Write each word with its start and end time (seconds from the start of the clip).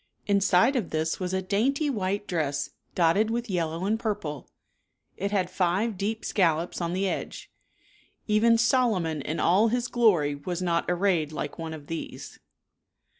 Inside 0.25 0.75
of 0.75 0.89
this 0.89 1.19
was 1.19 1.31
a 1.31 1.43
dainty 1.43 1.87
white 1.87 2.25
dress, 2.25 2.71
dotted 2.95 3.29
with 3.29 3.51
yellow 3.51 3.85
and 3.85 3.99
purple. 3.99 4.49
It 5.15 5.29
had 5.29 5.47
five 5.51 5.95
deep 5.95 6.25
scallops 6.25 6.81
on 6.81 6.93
the 6.93 7.07
edge. 7.07 7.51
Even" 8.25 8.57
Solomon 8.73 9.21
in 9.21 9.39
all 9.39 9.67
his 9.67 9.87
glory 9.87 10.33
was 10.33 10.59
not 10.59 10.85
arrayed 10.89 11.31
like 11.31 11.59
one 11.59 11.75
of 11.75 11.85
these." 11.85 12.39